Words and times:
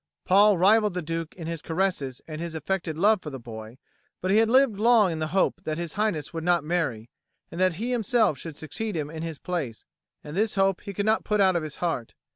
Paul 0.25 0.57
rivalled 0.57 0.95
the 0.95 1.03
Duke 1.03 1.35
in 1.35 1.45
his 1.45 1.61
caresses 1.61 2.23
and 2.27 2.41
his 2.41 2.55
affected 2.55 2.97
love 2.97 3.21
for 3.21 3.29
the 3.29 3.37
boy, 3.39 3.77
but 4.19 4.31
he 4.31 4.37
had 4.37 4.49
lived 4.49 4.79
long 4.79 5.11
in 5.11 5.19
the 5.19 5.27
hope 5.27 5.61
that 5.63 5.77
His 5.77 5.93
Highness 5.93 6.33
would 6.33 6.43
not 6.43 6.63
marry, 6.63 7.11
and 7.51 7.61
that 7.61 7.75
he 7.75 7.91
himself 7.91 8.39
should 8.39 8.57
succeed 8.57 8.97
him 8.97 9.11
in 9.11 9.21
his 9.21 9.37
place, 9.37 9.85
and 10.23 10.35
this 10.35 10.55
hope 10.55 10.81
he 10.81 10.93
could 10.95 11.05
not 11.05 11.23
put 11.23 11.39
out 11.39 11.55
of 11.55 11.61
his 11.61 11.75
heart. 11.75 12.15